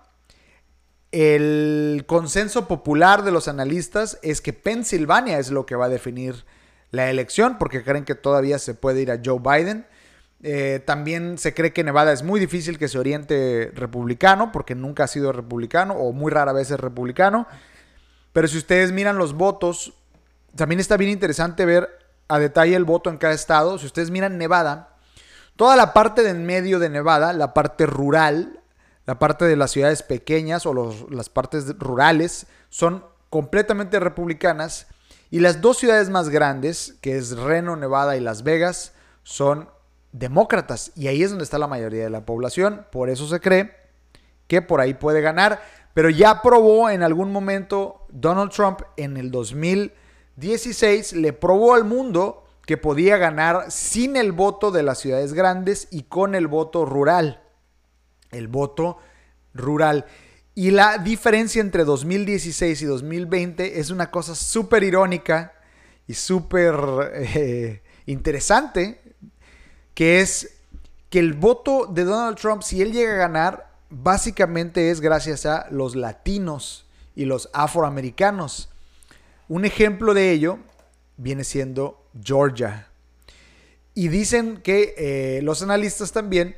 el 1.10 2.04
consenso 2.06 2.68
popular 2.68 3.24
de 3.24 3.32
los 3.32 3.48
analistas 3.48 4.20
es 4.22 4.40
que 4.40 4.52
Pensilvania 4.52 5.40
es 5.40 5.50
lo 5.50 5.66
que 5.66 5.74
va 5.74 5.86
a 5.86 5.88
definir 5.88 6.44
la 6.92 7.10
elección, 7.10 7.58
porque 7.58 7.82
creen 7.82 8.04
que 8.04 8.14
todavía 8.14 8.60
se 8.60 8.74
puede 8.74 9.02
ir 9.02 9.10
a 9.10 9.20
Joe 9.24 9.40
Biden. 9.40 9.86
Eh, 10.44 10.80
también 10.86 11.36
se 11.36 11.52
cree 11.52 11.72
que 11.72 11.82
Nevada 11.82 12.12
es 12.12 12.22
muy 12.22 12.38
difícil 12.38 12.78
que 12.78 12.86
se 12.86 13.00
oriente 13.00 13.72
republicano, 13.74 14.52
porque 14.52 14.76
nunca 14.76 15.02
ha 15.02 15.08
sido 15.08 15.32
republicano, 15.32 15.94
o 15.94 16.12
muy 16.12 16.30
rara 16.30 16.52
vez 16.52 16.70
es 16.70 16.78
republicano. 16.78 17.48
Pero 18.32 18.46
si 18.46 18.56
ustedes 18.56 18.92
miran 18.92 19.18
los 19.18 19.34
votos, 19.34 19.94
también 20.54 20.78
está 20.78 20.96
bien 20.96 21.10
interesante 21.10 21.64
ver 21.64 21.88
a 22.28 22.38
detalle 22.38 22.76
el 22.76 22.84
voto 22.84 23.10
en 23.10 23.18
cada 23.18 23.34
estado. 23.34 23.78
Si 23.78 23.86
ustedes 23.86 24.12
miran 24.12 24.38
Nevada, 24.38 24.93
toda 25.56 25.76
la 25.76 25.92
parte 25.92 26.22
del 26.22 26.38
medio 26.38 26.78
de 26.78 26.88
Nevada, 26.88 27.32
la 27.32 27.54
parte 27.54 27.86
rural, 27.86 28.60
la 29.06 29.18
parte 29.18 29.44
de 29.44 29.56
las 29.56 29.70
ciudades 29.70 30.02
pequeñas 30.02 30.66
o 30.66 30.74
las 31.10 31.28
partes 31.28 31.78
rurales 31.78 32.46
son 32.70 33.04
completamente 33.30 34.00
republicanas. 34.00 34.86
Y 35.30 35.40
las 35.40 35.60
dos 35.60 35.78
ciudades 35.78 36.10
más 36.10 36.28
grandes, 36.28 36.94
que 37.00 37.16
es 37.16 37.36
Reno, 37.36 37.76
Nevada 37.76 38.16
y 38.16 38.20
Las 38.20 38.44
Vegas, 38.44 38.92
son 39.24 39.68
demócratas. 40.12 40.92
Y 40.94 41.08
ahí 41.08 41.22
es 41.22 41.30
donde 41.30 41.44
está 41.44 41.58
la 41.58 41.66
mayoría 41.66 42.04
de 42.04 42.10
la 42.10 42.24
población, 42.24 42.86
por 42.92 43.10
eso 43.10 43.26
se 43.26 43.40
cree 43.40 43.74
que 44.46 44.62
por 44.62 44.80
ahí 44.80 44.94
puede 44.94 45.20
ganar, 45.20 45.60
pero 45.94 46.10
ya 46.10 46.42
probó 46.42 46.90
en 46.90 47.02
algún 47.02 47.32
momento 47.32 48.06
Donald 48.10 48.52
Trump 48.52 48.82
en 48.96 49.16
el 49.16 49.30
2016, 49.30 51.14
le 51.14 51.32
probó 51.32 51.74
al 51.74 51.84
mundo 51.84 52.43
que 52.66 52.76
podía 52.76 53.16
ganar 53.16 53.70
sin 53.70 54.16
el 54.16 54.32
voto 54.32 54.70
de 54.70 54.82
las 54.82 54.98
ciudades 54.98 55.32
grandes 55.34 55.88
y 55.90 56.04
con 56.04 56.34
el 56.34 56.46
voto 56.46 56.84
rural 56.84 57.40
el 58.34 58.48
voto 58.48 58.98
rural. 59.54 60.06
Y 60.54 60.70
la 60.70 60.98
diferencia 60.98 61.60
entre 61.60 61.84
2016 61.84 62.82
y 62.82 62.84
2020 62.84 63.80
es 63.80 63.90
una 63.90 64.10
cosa 64.10 64.34
súper 64.34 64.84
irónica 64.84 65.52
y 66.06 66.14
súper 66.14 66.74
eh, 67.14 67.82
interesante, 68.06 69.00
que 69.94 70.20
es 70.20 70.50
que 71.10 71.18
el 71.18 71.32
voto 71.32 71.86
de 71.86 72.04
Donald 72.04 72.36
Trump, 72.36 72.62
si 72.62 72.82
él 72.82 72.92
llega 72.92 73.14
a 73.14 73.28
ganar, 73.28 73.72
básicamente 73.90 74.90
es 74.90 75.00
gracias 75.00 75.46
a 75.46 75.66
los 75.70 75.96
latinos 75.96 76.86
y 77.16 77.24
los 77.24 77.48
afroamericanos. 77.52 78.68
Un 79.48 79.64
ejemplo 79.64 80.14
de 80.14 80.32
ello 80.32 80.58
viene 81.16 81.44
siendo 81.44 82.06
Georgia. 82.22 82.88
Y 83.94 84.08
dicen 84.08 84.58
que 84.58 84.94
eh, 84.96 85.42
los 85.42 85.62
analistas 85.62 86.12
también 86.12 86.56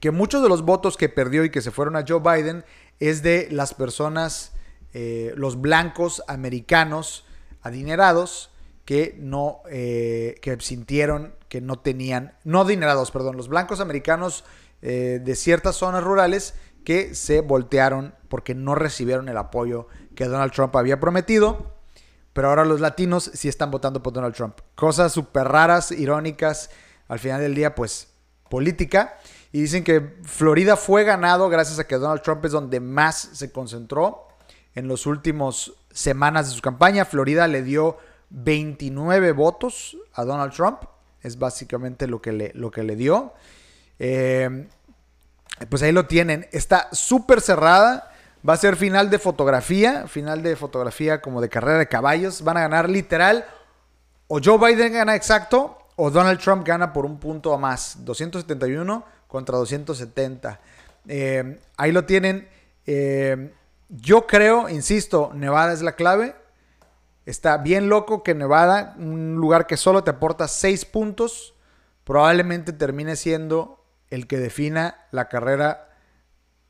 que 0.00 0.10
muchos 0.10 0.42
de 0.42 0.48
los 0.48 0.62
votos 0.62 0.96
que 0.96 1.08
perdió 1.08 1.44
y 1.44 1.50
que 1.50 1.60
se 1.60 1.70
fueron 1.70 1.96
a 1.96 2.04
Joe 2.06 2.20
Biden 2.20 2.64
es 3.00 3.22
de 3.22 3.48
las 3.50 3.74
personas, 3.74 4.52
eh, 4.92 5.32
los 5.36 5.60
blancos 5.60 6.22
americanos 6.28 7.24
adinerados 7.62 8.50
que 8.84 9.16
no, 9.18 9.60
eh, 9.70 10.36
que 10.40 10.56
sintieron 10.60 11.34
que 11.48 11.60
no 11.60 11.78
tenían, 11.78 12.34
no 12.44 12.60
adinerados, 12.60 13.10
perdón, 13.10 13.36
los 13.36 13.48
blancos 13.48 13.80
americanos 13.80 14.44
de 14.80 15.34
ciertas 15.34 15.74
zonas 15.74 16.04
rurales 16.04 16.54
que 16.84 17.16
se 17.16 17.40
voltearon 17.40 18.14
porque 18.28 18.54
no 18.54 18.76
recibieron 18.76 19.28
el 19.28 19.36
apoyo 19.36 19.88
que 20.14 20.26
Donald 20.26 20.52
Trump 20.52 20.76
había 20.76 21.00
prometido. 21.00 21.77
Pero 22.38 22.50
ahora 22.50 22.64
los 22.64 22.78
latinos 22.78 23.32
sí 23.34 23.48
están 23.48 23.72
votando 23.72 24.00
por 24.00 24.12
Donald 24.12 24.32
Trump. 24.32 24.60
Cosas 24.76 25.10
súper 25.10 25.48
raras, 25.48 25.90
irónicas. 25.90 26.70
Al 27.08 27.18
final 27.18 27.40
del 27.40 27.52
día, 27.52 27.74
pues 27.74 28.10
política. 28.48 29.18
Y 29.50 29.62
dicen 29.62 29.82
que 29.82 30.14
Florida 30.22 30.76
fue 30.76 31.02
ganado 31.02 31.48
gracias 31.48 31.80
a 31.80 31.88
que 31.88 31.96
Donald 31.96 32.22
Trump 32.22 32.44
es 32.44 32.52
donde 32.52 32.78
más 32.78 33.30
se 33.32 33.50
concentró 33.50 34.28
en 34.76 34.86
los 34.86 35.06
últimos 35.06 35.74
semanas 35.90 36.48
de 36.48 36.54
su 36.54 36.62
campaña. 36.62 37.04
Florida 37.04 37.48
le 37.48 37.64
dio 37.64 37.98
29 38.30 39.32
votos 39.32 39.96
a 40.14 40.24
Donald 40.24 40.52
Trump. 40.52 40.84
Es 41.22 41.40
básicamente 41.40 42.06
lo 42.06 42.22
que 42.22 42.30
le, 42.30 42.52
lo 42.54 42.70
que 42.70 42.84
le 42.84 42.94
dio. 42.94 43.32
Eh, 43.98 44.68
pues 45.68 45.82
ahí 45.82 45.90
lo 45.90 46.06
tienen. 46.06 46.46
Está 46.52 46.88
súper 46.92 47.40
cerrada. 47.40 48.12
Va 48.46 48.54
a 48.54 48.56
ser 48.56 48.76
final 48.76 49.10
de 49.10 49.18
fotografía. 49.18 50.06
Final 50.06 50.42
de 50.42 50.56
fotografía 50.56 51.20
como 51.20 51.40
de 51.40 51.48
carrera 51.48 51.78
de 51.78 51.88
caballos. 51.88 52.42
Van 52.42 52.56
a 52.56 52.60
ganar 52.60 52.88
literal. 52.88 53.46
O 54.26 54.40
Joe 54.42 54.58
Biden 54.58 54.92
gana 54.92 55.14
exacto. 55.14 55.78
O 55.96 56.10
Donald 56.10 56.40
Trump 56.40 56.66
gana 56.66 56.92
por 56.92 57.06
un 57.06 57.18
punto 57.18 57.52
a 57.52 57.58
más. 57.58 58.04
271 58.04 59.04
contra 59.26 59.56
270. 59.56 60.60
Eh, 61.08 61.60
ahí 61.76 61.92
lo 61.92 62.04
tienen. 62.04 62.48
Eh, 62.86 63.52
yo 63.88 64.26
creo, 64.26 64.68
insisto, 64.68 65.30
Nevada 65.34 65.72
es 65.72 65.82
la 65.82 65.92
clave. 65.92 66.36
Está 67.26 67.58
bien 67.58 67.88
loco 67.88 68.22
que 68.22 68.34
Nevada, 68.34 68.94
un 68.98 69.36
lugar 69.36 69.66
que 69.66 69.76
solo 69.76 70.04
te 70.04 70.10
aporta 70.10 70.48
6 70.48 70.84
puntos, 70.86 71.54
probablemente 72.04 72.72
termine 72.72 73.16
siendo 73.16 73.84
el 74.08 74.26
que 74.26 74.38
defina 74.38 75.06
la 75.10 75.28
carrera 75.28 75.87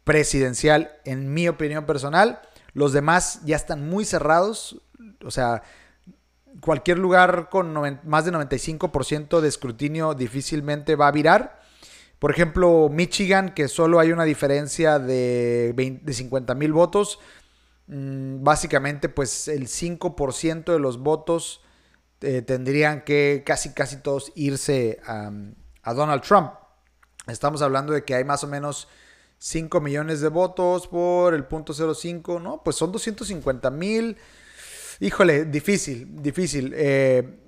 presidencial, 0.09 0.91
en 1.05 1.35
mi 1.35 1.49
opinión 1.49 1.85
personal. 1.85 2.41
Los 2.73 2.95
demás 2.95 3.43
ya 3.45 3.57
están 3.57 3.87
muy 3.87 4.07
cerrados. 4.07 4.81
O 5.23 5.31
sea, 5.31 5.63
cualquier 6.63 6.99
lugar 6.99 7.51
con 7.51 7.75
más 8.05 8.25
de 8.25 8.33
95% 8.33 9.41
de 9.43 9.49
escrutinio 9.49 10.15
difícilmente 10.15 10.97
va 10.97 11.09
a 11.09 11.13
virar. 11.13 11.61
Por 12.19 12.31
ejemplo, 12.31 12.89
Michigan, 12.91 13.53
que 13.53 13.69
solo 13.69 14.01
hay 14.01 14.11
una 14.11 14.25
diferencia 14.25 14.99
de, 14.99 15.75
50 16.11 16.55
mil 16.55 16.73
votos, 16.73 17.19
mm, 17.89 18.43
básicamente 18.43 19.11
pues 19.11 19.47
el 19.47 19.69
5% 19.69 20.73
de 20.73 20.79
los 20.79 21.01
votos 21.01 21.61
eh, 22.23 22.41
tendrían 22.41 23.05
que 23.05 23.43
casi 23.45 23.75
casi 23.75 23.99
todos 23.99 24.33
irse 24.37 25.01
a, 25.07 25.31
a, 25.83 25.93
Donald 25.93 26.23
Trump. 26.23 26.53
Estamos 27.27 27.61
hablando 27.61 27.93
de 27.93 28.07
que 28.07 28.15
hay 28.15 28.25
más 28.25 28.43
o 28.43 28.47
menos 28.47 28.89
5 29.39 29.81
millones 29.81 30.21
de 30.21 30.29
votos 30.29 30.89
por 30.89 31.35
el 31.35 31.45
punto 31.45 31.73
05, 31.73 32.41
¿no? 32.41 32.63
Pues 32.63 32.77
son 32.77 32.93
250 32.93 33.71
mil. 33.71 34.17
Híjole, 35.01 35.45
difícil, 35.45 36.23
difícil. 36.23 36.73
Eh, 36.77 37.39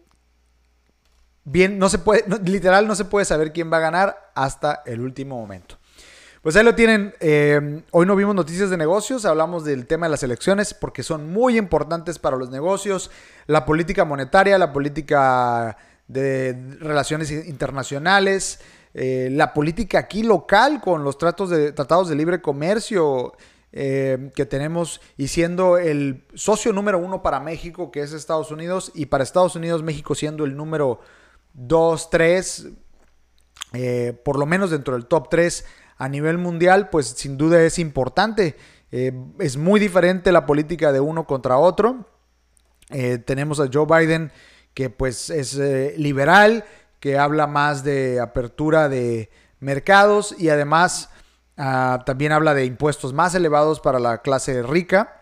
bien, 1.44 1.78
no 1.78 1.88
se 1.88 1.98
puede, 1.98 2.24
literal 2.44 2.86
no 2.86 2.94
se 2.94 3.04
puede 3.04 3.24
saber 3.24 3.52
quién 3.52 3.72
va 3.72 3.78
a 3.78 3.80
ganar 3.80 4.32
hasta 4.34 4.82
el 4.86 5.00
último 5.00 5.36
momento. 5.36 5.78
Pues 6.42 6.56
ahí 6.56 6.64
lo 6.64 6.74
tienen. 6.74 7.12
Eh, 7.20 7.82
hoy 7.90 8.06
no 8.06 8.16
vimos 8.16 8.34
noticias 8.34 8.70
de 8.70 8.78
negocios, 8.78 9.26
hablamos 9.26 9.64
del 9.64 9.86
tema 9.86 10.06
de 10.06 10.10
las 10.10 10.22
elecciones 10.22 10.72
porque 10.72 11.02
son 11.02 11.30
muy 11.30 11.58
importantes 11.58 12.18
para 12.18 12.36
los 12.36 12.50
negocios, 12.50 13.10
la 13.46 13.66
política 13.66 14.06
monetaria, 14.06 14.56
la 14.56 14.72
política 14.72 15.76
de 16.08 16.76
relaciones 16.80 17.30
internacionales, 17.30 18.60
eh, 18.92 19.28
la 19.30 19.54
política 19.54 20.00
aquí 20.00 20.22
local 20.22 20.80
con 20.80 21.04
los 21.04 21.16
tratos 21.16 21.50
de, 21.50 21.72
tratados 21.72 22.08
de 22.08 22.16
libre 22.16 22.42
comercio 22.42 23.34
eh, 23.72 24.32
que 24.34 24.46
tenemos 24.46 25.00
y 25.16 25.28
siendo 25.28 25.78
el 25.78 26.24
socio 26.34 26.72
número 26.72 26.98
uno 26.98 27.22
para 27.22 27.38
México, 27.38 27.92
que 27.92 28.00
es 28.00 28.12
Estados 28.12 28.50
Unidos, 28.50 28.90
y 28.94 29.06
para 29.06 29.22
Estados 29.22 29.54
Unidos 29.54 29.84
México 29.84 30.16
siendo 30.16 30.44
el 30.44 30.56
número 30.56 31.00
2, 31.54 32.10
3, 32.10 32.68
eh, 33.74 34.20
por 34.24 34.38
lo 34.38 34.46
menos 34.46 34.70
dentro 34.70 34.94
del 34.94 35.06
top 35.06 35.28
3 35.30 35.64
a 35.96 36.08
nivel 36.08 36.38
mundial, 36.38 36.90
pues 36.90 37.06
sin 37.06 37.36
duda 37.36 37.62
es 37.62 37.78
importante. 37.78 38.56
Es 38.90 39.56
muy 39.56 39.78
diferente 39.78 40.32
la 40.32 40.46
política 40.46 40.90
de 40.90 40.98
uno 40.98 41.24
contra 41.24 41.58
otro. 41.58 42.06
Tenemos 42.88 43.60
a 43.60 43.68
Joe 43.72 43.86
Biden 43.86 44.32
que 44.74 44.90
pues 44.90 45.30
es 45.30 45.54
liberal, 45.96 46.64
que 47.00 47.18
habla 47.18 47.46
más 47.46 47.82
de 47.82 48.20
apertura 48.20 48.88
de 48.88 49.30
mercados 49.58 50.34
y 50.38 50.50
además 50.50 51.10
ah, 51.56 52.02
también 52.06 52.32
habla 52.32 52.54
de 52.54 52.64
impuestos 52.66 53.12
más 53.12 53.34
elevados 53.34 53.80
para 53.80 53.98
la 53.98 54.22
clase 54.22 54.62
rica. 54.62 55.16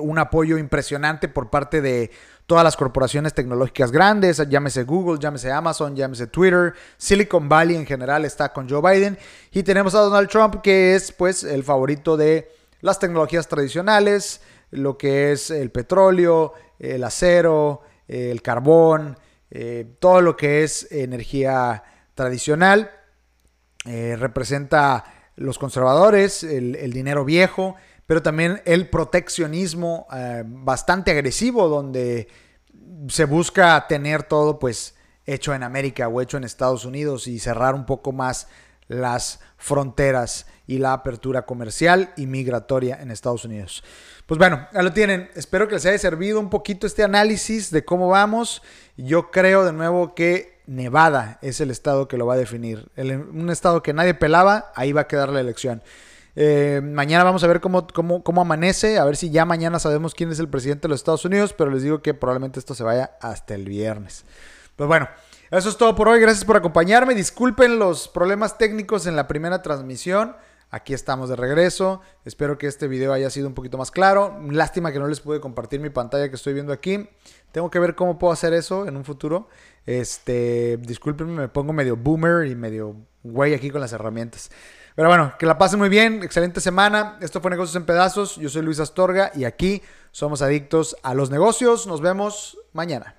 un 0.00 0.18
apoyo 0.18 0.58
impresionante 0.58 1.28
por 1.28 1.50
parte 1.50 1.80
de 1.80 2.10
todas 2.48 2.64
las 2.64 2.78
corporaciones 2.78 3.34
tecnológicas 3.34 3.92
grandes, 3.92 4.38
llámese 4.48 4.84
Google, 4.84 5.18
llámese 5.20 5.52
Amazon, 5.52 5.94
llámese 5.94 6.28
Twitter, 6.28 6.72
Silicon 6.96 7.46
Valley 7.46 7.76
en 7.76 7.84
general 7.84 8.24
está 8.24 8.54
con 8.54 8.66
Joe 8.66 8.80
Biden 8.80 9.18
y 9.52 9.62
tenemos 9.62 9.94
a 9.94 10.00
Donald 10.00 10.30
Trump 10.30 10.62
que 10.62 10.94
es 10.94 11.12
pues 11.12 11.44
el 11.44 11.62
favorito 11.62 12.16
de 12.16 12.50
las 12.80 12.98
tecnologías 12.98 13.48
tradicionales, 13.48 14.40
lo 14.70 14.96
que 14.96 15.32
es 15.32 15.50
el 15.50 15.70
petróleo, 15.70 16.54
el 16.78 17.04
acero, 17.04 17.82
el 18.06 18.40
carbón, 18.40 19.18
eh, 19.50 19.96
todo 19.98 20.20
lo 20.20 20.36
que 20.36 20.62
es 20.62 20.90
energía 20.90 21.82
tradicional. 22.14 22.90
Eh, 23.86 24.16
representa 24.18 25.04
los 25.36 25.58
conservadores, 25.58 26.42
el, 26.42 26.92
dinero 26.92 27.24
viejo, 27.24 27.76
pero 28.06 28.22
también 28.22 28.60
el 28.64 28.90
proteccionismo 28.90 30.06
eh, 30.12 30.42
bastante 30.44 31.12
agresivo, 31.12 31.68
donde 31.68 32.28
se 33.08 33.24
busca 33.24 33.86
tener 33.86 34.24
todo 34.24 34.58
pues 34.58 34.96
hecho 35.24 35.54
en 35.54 35.62
América 35.62 36.08
o 36.08 36.20
hecho 36.20 36.36
en 36.36 36.44
Estados 36.44 36.84
Unidos 36.84 37.28
y 37.28 37.38
cerrar 37.38 37.74
un 37.74 37.86
poco 37.86 38.12
más 38.12 38.48
las 38.88 39.40
fronteras 39.56 40.46
y 40.68 40.78
la 40.78 40.92
apertura 40.92 41.46
comercial 41.46 42.12
y 42.16 42.26
migratoria 42.26 43.00
en 43.02 43.10
Estados 43.10 43.44
Unidos. 43.44 43.82
Pues 44.26 44.38
bueno, 44.38 44.68
ya 44.72 44.82
lo 44.82 44.92
tienen. 44.92 45.30
Espero 45.34 45.66
que 45.66 45.74
les 45.74 45.86
haya 45.86 45.98
servido 45.98 46.38
un 46.38 46.50
poquito 46.50 46.86
este 46.86 47.02
análisis 47.02 47.72
de 47.72 47.84
cómo 47.84 48.08
vamos. 48.08 48.62
Yo 48.96 49.30
creo 49.32 49.64
de 49.64 49.72
nuevo 49.72 50.14
que 50.14 50.60
Nevada 50.66 51.38
es 51.40 51.60
el 51.62 51.70
estado 51.70 52.06
que 52.06 52.18
lo 52.18 52.26
va 52.26 52.34
a 52.34 52.36
definir. 52.36 52.90
un 52.96 53.48
estado 53.50 53.82
que 53.82 53.94
nadie 53.94 54.12
pelaba, 54.12 54.70
ahí 54.76 54.92
va 54.92 55.00
a 55.00 55.08
quedar 55.08 55.30
la 55.30 55.40
elección. 55.40 55.82
Eh, 56.36 56.82
mañana 56.84 57.24
vamos 57.24 57.42
a 57.42 57.46
ver 57.46 57.60
cómo, 57.60 57.86
cómo, 57.88 58.40
amanece, 58.40 58.98
a 58.98 59.04
ver 59.04 59.16
si 59.16 59.30
ya 59.30 59.46
mañana 59.46 59.78
sabemos 59.78 60.14
quién 60.14 60.30
es 60.30 60.38
el 60.38 60.48
presidente 60.48 60.82
de 60.82 60.90
los 60.90 61.00
Estados 61.00 61.24
Unidos, 61.24 61.54
pero 61.56 61.70
les 61.70 61.82
digo 61.82 62.02
que 62.02 62.12
probablemente 62.12 62.60
esto 62.60 62.74
se 62.74 62.84
vaya 62.84 63.12
hasta 63.20 63.54
el 63.54 63.64
viernes. 63.64 64.24
Pues 64.76 64.86
bueno, 64.86 65.08
eso 65.50 65.70
es 65.70 65.78
todo 65.78 65.96
por 65.96 66.08
hoy. 66.08 66.20
Gracias 66.20 66.44
por 66.44 66.56
acompañarme. 66.58 67.14
Disculpen 67.14 67.78
los 67.78 68.06
problemas 68.06 68.58
técnicos 68.58 69.06
en 69.06 69.16
la 69.16 69.26
primera 69.26 69.62
transmisión. 69.62 70.36
Aquí 70.70 70.92
estamos 70.92 71.30
de 71.30 71.36
regreso. 71.36 72.02
Espero 72.24 72.58
que 72.58 72.66
este 72.66 72.88
video 72.88 73.12
haya 73.12 73.30
sido 73.30 73.48
un 73.48 73.54
poquito 73.54 73.78
más 73.78 73.90
claro. 73.90 74.38
Lástima 74.50 74.92
que 74.92 74.98
no 74.98 75.08
les 75.08 75.20
pude 75.20 75.40
compartir 75.40 75.80
mi 75.80 75.88
pantalla 75.88 76.28
que 76.28 76.36
estoy 76.36 76.52
viendo 76.52 76.72
aquí. 76.72 77.08
Tengo 77.52 77.70
que 77.70 77.78
ver 77.78 77.94
cómo 77.94 78.18
puedo 78.18 78.32
hacer 78.32 78.52
eso 78.52 78.86
en 78.86 78.96
un 78.96 79.04
futuro. 79.04 79.48
Este, 79.86 80.76
discúlpenme, 80.76 81.32
me 81.32 81.48
pongo 81.48 81.72
medio 81.72 81.96
boomer 81.96 82.46
y 82.46 82.54
medio 82.54 82.96
güey 83.22 83.54
aquí 83.54 83.70
con 83.70 83.80
las 83.80 83.92
herramientas. 83.94 84.50
Pero 84.94 85.08
bueno, 85.08 85.32
que 85.38 85.46
la 85.46 85.56
pasen 85.56 85.78
muy 85.78 85.88
bien, 85.88 86.22
excelente 86.22 86.60
semana. 86.60 87.16
Esto 87.20 87.40
fue 87.40 87.50
Negocios 87.50 87.76
en 87.76 87.86
Pedazos. 87.86 88.36
Yo 88.36 88.50
soy 88.50 88.62
Luis 88.62 88.80
Astorga 88.80 89.30
y 89.34 89.44
aquí 89.44 89.80
somos 90.10 90.42
adictos 90.42 90.96
a 91.02 91.14
los 91.14 91.30
negocios. 91.30 91.86
Nos 91.86 92.02
vemos 92.02 92.58
mañana. 92.72 93.14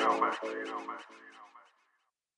Genome. 0.00 1.09